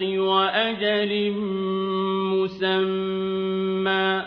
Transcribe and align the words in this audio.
الحق 0.00 0.20
وأجل 0.20 1.30
مسمى 2.12 4.26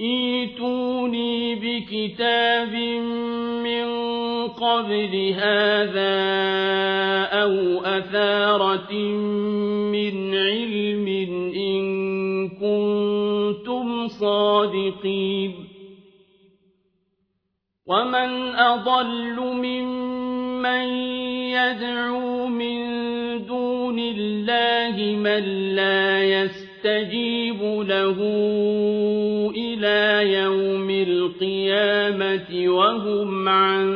ايتوني 0.00 1.54
بكتاب 1.54 2.72
من 3.64 3.88
قبل 4.48 5.32
هذا 5.34 6.16
أو 7.32 7.54
أثارة 7.84 8.92
من 9.94 10.34
علم 10.34 11.06
إن 11.56 11.82
كنتم 12.48 14.08
صادقين 14.08 15.54
ومن 17.86 18.54
أضل 18.54 19.40
ممن 19.40 21.14
يدعو 21.54 22.46
من 22.46 22.76
دون 23.46 23.98
الله 23.98 25.16
من 25.16 25.44
لا 25.76 26.24
يستجيب 26.24 27.62
له 27.62 28.18
إلى 29.56 30.32
يوم 30.34 30.90
القيامة 30.90 32.68
وهم 32.72 33.48
عن 33.48 33.86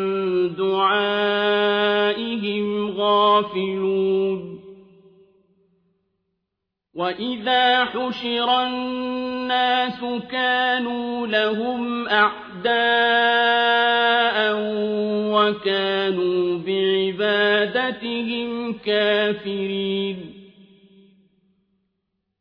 دعائهم 0.58 2.90
غافلون 2.90 4.58
وإذا 6.94 7.84
حشر 7.84 8.66
الناس 8.66 10.00
كانوا 10.30 11.26
لهم 11.26 12.08
أعلم 12.08 12.47
أعداء 12.66 14.56
وكانوا 15.34 16.58
بعبادتهم 16.66 18.72
كافرين 18.72 20.16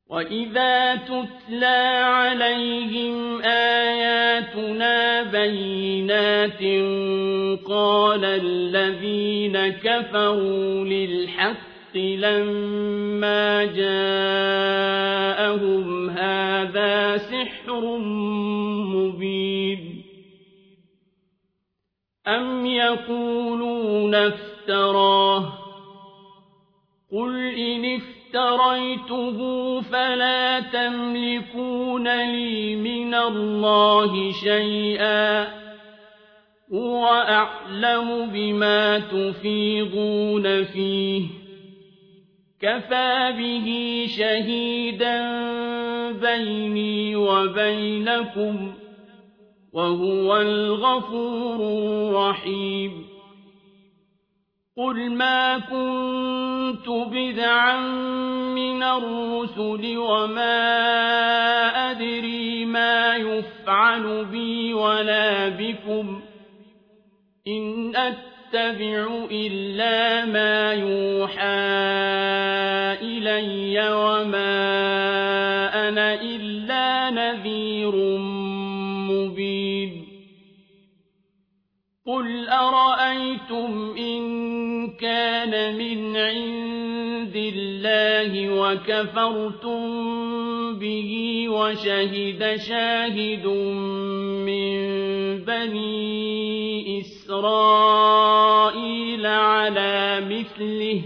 وإذا 0.09 0.95
تتلى 0.95 2.01
عليهم 2.03 3.41
آياتنا 3.41 5.23
بينات 5.23 6.61
قال 7.65 8.25
الذين 8.25 9.67
كفروا 9.69 10.85
للحق 10.85 11.57
لما 11.95 13.65
جاءهم 13.65 16.09
هذا 16.09 17.17
سحر 17.17 17.97
مبين 18.77 19.56
أَمْ 22.27 22.65
يَقُولُونَ 22.65 24.15
افْتَرَاهُ 24.15 25.53
قُلْ 27.11 27.37
إِنِ 27.45 27.95
افْتَرَيْتُهُ 27.99 29.39
فَلَا 29.81 30.59
تَمْلِكُونَ 30.59 32.29
لِي 32.31 32.75
مِنَ 32.75 33.13
اللَّهِ 33.13 34.31
شَيْئًا 34.31 35.47
هُوَ 36.73 37.05
أَعْلَمُ 37.07 38.29
بِمَا 38.33 38.99
تُفِيضُونَ 38.99 40.63
فِيهِ 40.63 41.23
كَفَى 42.61 43.33
بِهِ 43.37 43.67
شَهِيدًا 44.17 45.31
بَيْنِي 46.11 47.15
وَبَيْنَكُمْ 47.15 48.73
ۖ 48.83 48.86
وهو 49.77 50.41
الغفور 50.41 51.55
الرحيم 51.55 53.05
قل 54.77 55.11
ما 55.11 55.57
كنت 55.59 56.89
بدعا 56.89 57.79
من 58.55 58.83
الرسل 58.83 59.97
وما 59.97 60.59
أدري 61.91 62.65
ما 62.65 63.15
يفعل 63.15 64.25
بي 64.25 64.73
ولا 64.73 65.49
بكم 65.49 66.21
إن 67.47 67.93
أتبع 67.95 69.05
إلا 69.31 70.25
ما 70.25 70.73
يوحى 70.73 71.61
إلي 73.07 73.89
وما 73.93 74.96
أدري 74.96 74.96
قل 82.17 82.49
أرأيتم 82.49 83.93
إن 83.97 84.21
كان 84.93 85.77
من 85.77 86.17
عند 86.17 87.35
الله 87.53 88.49
وكفرتم 88.61 89.79
به 90.79 91.43
وشهد 91.49 92.55
شاهد 92.69 93.45
من 93.45 94.75
بني 95.45 96.99
إسرائيل 96.99 99.25
على 99.25 100.21
مثله 100.29 101.01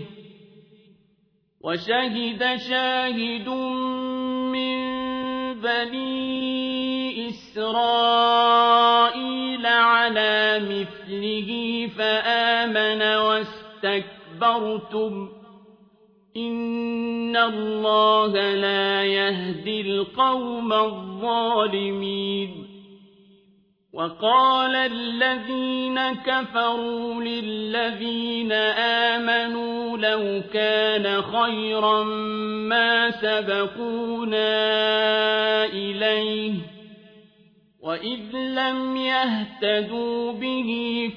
وشهد 1.63 2.59
شاهد 2.69 3.49
من 4.53 4.79
بني 5.59 7.28
إسرائيل 7.29 8.80
مِثْلِهِ 11.11 11.89
فَآمَنَ 11.97 13.01
وَاسْتَكْبَرْتُمْ 13.01 15.29
إِنَّ 16.38 17.38
اللَّهَ 17.38 18.33
لَا 18.55 19.05
يَهْدِي 19.05 19.81
الْقَوْمَ 19.81 20.73
الظَّالِمِينَ 20.73 22.67
وَقَالَ 23.94 24.75
الَّذِينَ 24.75 25.99
كَفَرُوا 26.13 27.13
لِلَّذِينَ 27.13 28.51
آمَنُوا 29.11 29.97
لَوْ 29.97 30.41
كَانَ 30.53 31.22
خَيْرًا 31.22 32.03
مَا 32.72 33.11
سَبَقُونَا 33.11 34.55
إِلَيْهِ 35.66 36.53
وإذ 37.91 38.35
لم 38.35 38.97
يهتدوا 38.97 40.32
به 40.32 40.72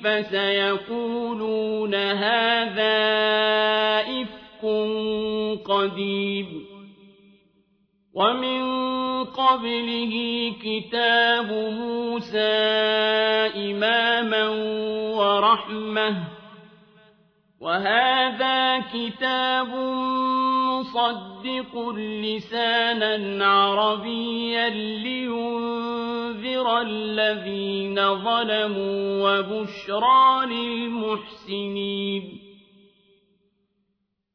فسيقولون 0.05 1.95
هذا 1.95 3.25
إفك 4.23 4.63
قديم 5.67 6.65
ومن 8.15 8.85
قبله 9.25 10.15
كتاب 10.65 11.51
موسى 11.53 12.49
إماما 13.57 14.49
ورحمه 15.15 16.34
وهذا 17.65 18.85
كتاب 18.95 19.69
مصدق 20.69 21.73
لسانا 21.97 23.17
عربيا 23.47 24.69
لينذر 24.69 26.81
الذين 26.81 28.15
ظلموا 28.15 29.23
وبشرى 29.23 30.47
للمحسنين 30.47 32.44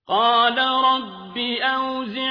قال 0.08 0.58
رب 0.60 1.38
أوزعني 1.62 2.31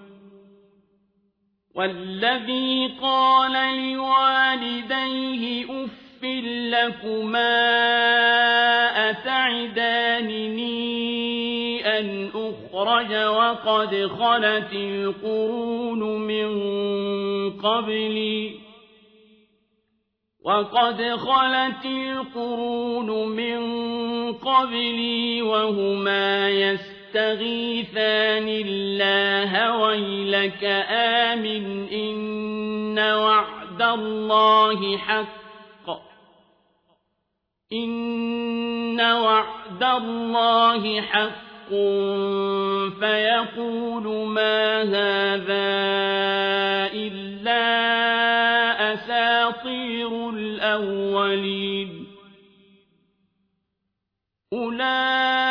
والذي 1.75 2.93
قال 3.01 3.53
لوالديه 3.93 5.65
أف 5.85 6.01
لكما 6.45 7.57
أتعدانني 9.09 10.69
أن 11.99 12.29
أخرج 12.35 13.13
وقد 13.15 13.89
خلت 14.19 14.69
القرون 14.73 15.99
من 16.21 16.47
قبلي 17.59 18.51
وقد 20.45 21.01
خلت 21.01 21.85
القرون 21.85 23.27
من 23.27 24.33
قبلي 24.33 25.41
وهما 25.41 26.49
يسرون 26.49 27.00
يستغيثان 27.11 28.47
الله 28.47 29.77
ويلك 29.79 30.63
آمن 30.63 31.87
إن 31.91 32.99
وعد 32.99 33.81
الله 33.81 34.97
حق 34.97 35.87
إن 37.73 39.01
وعد 39.01 39.83
الله 39.83 41.01
حق 41.01 41.69
فيقول 42.99 44.03
ما 44.27 44.81
هذا 44.83 45.83
إلا 46.93 47.13
أساطير 48.93 50.29
الأولين 50.29 52.07
أولئك 54.53 55.50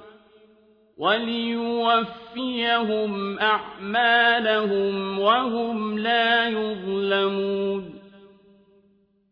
وليوفيهم 1.01 3.39
أعمالهم 3.39 5.19
وهم 5.19 5.99
لا 5.99 6.47
يظلمون 6.47 8.01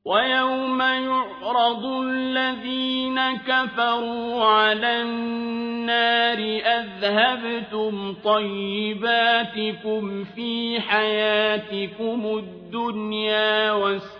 ويوم 0.06 0.80
يعرض 0.82 1.86
الذين 1.86 3.38
كفروا 3.38 4.46
على 4.46 5.02
النار 5.02 6.38
أذهبتم 6.66 8.14
طيباتكم 8.24 10.24
في 10.24 10.82
حياتكم 10.82 12.38
الدنيا 12.44 13.72
والسلام 13.72 14.20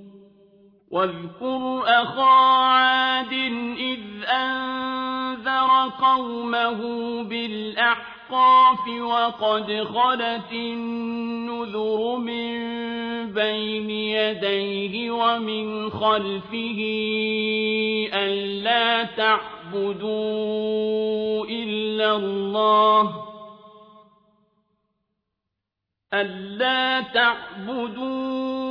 واذكر 0.91 1.83
أخا 1.87 2.21
عاد 2.65 3.33
إذ 3.79 3.99
أنذر 4.29 5.69
قومه 6.01 6.77
بالأحقاف 7.23 8.87
وقد 9.01 9.83
خلت 9.95 10.51
النذر 10.51 12.15
من 12.15 12.51
بين 13.33 13.89
يديه 13.89 15.11
ومن 15.11 15.89
خلفه 15.89 16.77
ألا 18.13 19.03
تعبدوا 19.03 21.45
إلا 21.45 22.15
الله 22.15 23.15
ألا 26.13 27.01
تعبدوا 27.01 28.70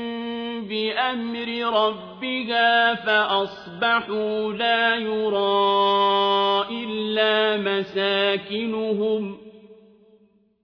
بأمر 0.71 1.47
ربها 1.73 2.95
فأصبحوا 2.95 4.53
لا 4.53 4.95
يرى 4.95 6.65
إلا 6.83 7.57
مساكنهم 7.57 9.37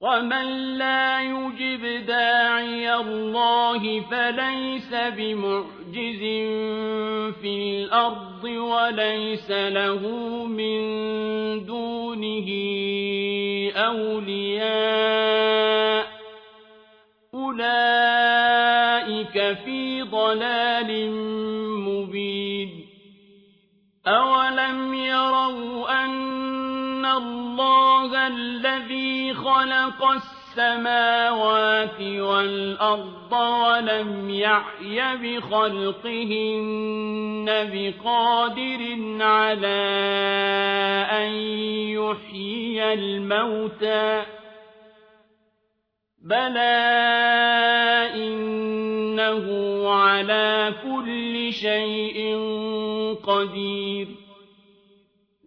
ومن 0.00 0.78
لا 0.78 1.22
يجب 1.22 2.06
داعي 2.06 2.94
الله 2.94 4.00
فليس 4.00 4.94
بمعجز 4.94 6.20
في 7.40 7.82
الأرض 7.84 8.44
وليس 8.44 9.50
له 9.50 9.98
من 10.44 10.80
دونه 11.66 12.46
أولياء 13.76 16.06
أولئك 17.34 19.56
في 19.64 20.02
ضلال 20.02 21.10
مبين 21.70 22.70
أولم 24.06 24.94
يروا 24.94 26.04
أن 26.04 26.38
إِنَّ 26.98 27.06
اللَّهَ 27.06 28.10
الَّذِي 28.26 29.14
خَلَقَ 29.34 30.04
السَّمَاوَاتِ 30.10 32.00
وَالْأَرْضَ 32.00 33.32
وَلَمْ 33.32 34.30
يَعْيَ 34.30 35.16
بِخَلْقِهِنَّ 35.22 37.46
بِقَادِرٍ 37.72 38.82
عَلَى 39.20 39.80
أَن 41.10 41.30
يُحْيِيَ 41.94 42.94
الْمَوْتَى 42.94 44.22
بَلَى 46.24 46.96
إِنَّهُ 48.14 49.46
عَلَى 49.90 50.72
كُلِّ 50.82 51.52
شَيْءٍ 51.52 52.38
قَدِيرٌ 53.26 54.27